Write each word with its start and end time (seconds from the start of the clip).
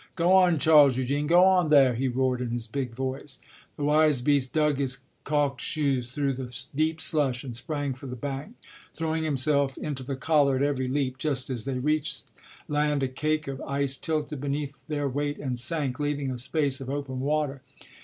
"Go 0.15 0.33
on, 0.33 0.57
Charles 0.57 0.97
Eugene! 0.97 1.27
Go 1.27 1.43
on 1.45 1.69
there!" 1.69 1.93
he 1.93 2.07
roared 2.07 2.41
in 2.41 2.49
his 2.49 2.65
big 2.65 2.89
voice. 2.91 3.37
The 3.77 3.83
wise 3.83 4.23
beast 4.23 4.51
dug 4.51 4.79
his 4.79 5.01
calked 5.23 5.61
shoes 5.61 6.09
through 6.09 6.33
the 6.33 6.65
deep 6.73 6.99
slush 6.99 7.43
and 7.43 7.55
sprang 7.55 7.93
for 7.93 8.07
the 8.07 8.15
bank, 8.15 8.55
throwing 8.95 9.23
himself 9.23 9.77
into 9.77 10.01
the 10.01 10.15
collar 10.15 10.55
at 10.55 10.63
every 10.63 10.87
leap. 10.87 11.19
Just 11.19 11.51
as 11.51 11.65
they 11.65 11.77
reached 11.77 12.23
land 12.67 13.03
a 13.03 13.07
cake 13.07 13.47
of 13.47 13.61
ice 13.61 13.95
tilted 13.95 14.41
beneath 14.41 14.83
their 14.87 15.07
weight 15.07 15.37
and 15.37 15.59
sank, 15.59 15.99
leaving 15.99 16.31
a 16.31 16.39
space 16.39 16.81
of 16.81 16.89
open 16.89 17.19
water. 17.19 17.61